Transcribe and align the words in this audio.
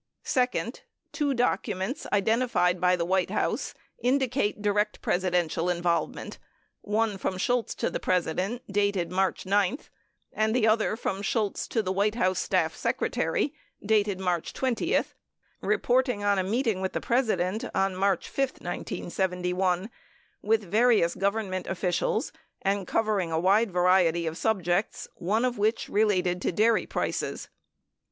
Second, 0.23 0.81
two 1.11 1.35
documents 1.35 2.07
identified 2.11 2.81
by 2.81 2.95
the 2.95 3.05
White 3.05 3.29
House 3.29 3.75
indicate 4.01 4.59
direct 4.59 4.99
Presidential 4.99 5.69
involvement— 5.69 6.39
one 6.81 7.19
from 7.19 7.37
Shultz 7.37 7.75
to 7.75 7.91
the 7.91 7.99
President, 7.99 8.63
dated 8.67 9.11
March 9.11 9.45
9, 9.45 9.77
and 10.33 10.55
the 10.55 10.65
other 10.65 10.95
from 10.97 11.21
Shultz 11.21 11.67
to 11.67 11.83
the 11.83 11.91
White 11.91 12.15
House 12.15 12.39
staff 12.39 12.75
secretary, 12.75 13.53
dated 13.85 14.19
March 14.19 14.53
20, 14.53 15.01
reporting 15.61 16.23
on 16.23 16.39
a 16.39 16.43
meeting 16.43 16.81
with 16.81 16.93
the 16.93 16.99
President 16.99 17.65
of 17.65 17.91
March 17.91 18.27
5, 18.27 18.39
1971 18.59 19.91
with 20.41 20.63
various 20.63 21.13
government 21.13 21.67
officials 21.67 22.31
and 22.63 22.87
covering 22.87 23.31
a 23.31 23.39
wide 23.39 23.69
variety 23.71 24.25
of 24.25 24.35
subjects, 24.35 25.07
one 25.13 25.45
of 25.45 25.59
which 25.59 25.89
related 25.89 26.41
to 26.41 26.51
dairy 26.51 26.87
prices. 26.87 27.49